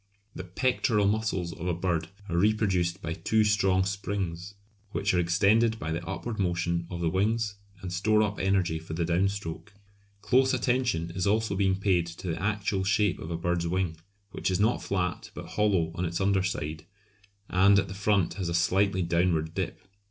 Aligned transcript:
The 0.33 0.43
pectoral 0.43 1.05
muscles 1.05 1.53
of 1.53 1.67
a 1.67 1.75
bird 1.75 2.09
are 2.27 2.35
reproduced 2.35 3.03
by 3.03 3.13
two 3.13 3.43
strong 3.43 3.85
springs 3.85 4.55
which 4.93 5.13
are 5.13 5.19
extended 5.19 5.77
by 5.77 5.91
the 5.91 6.03
upward 6.07 6.39
motion 6.39 6.87
of 6.89 7.01
the 7.01 7.09
wings 7.11 7.53
and 7.83 7.93
store 7.93 8.23
up 8.23 8.39
energy 8.39 8.79
for 8.79 8.95
the 8.95 9.05
down 9.05 9.29
stroke. 9.29 9.75
Close 10.23 10.55
attention 10.55 11.11
is 11.11 11.27
also 11.27 11.55
being 11.55 11.75
paid 11.75 12.07
to 12.07 12.29
the 12.29 12.41
actual 12.41 12.83
shape 12.83 13.19
of 13.19 13.29
a 13.29 13.37
bird's 13.37 13.67
wing, 13.67 13.95
which 14.31 14.49
is 14.49 14.59
not 14.59 14.81
flat 14.81 15.29
but 15.35 15.49
hollow 15.49 15.91
on 15.93 16.03
its 16.03 16.19
under 16.19 16.41
side, 16.41 16.87
and 17.47 17.77
at 17.77 17.87
the 17.87 17.93
front 17.93 18.33
has 18.33 18.49
a 18.49 18.55
slightly 18.55 19.03
downward 19.03 19.53
dip. 19.53 19.85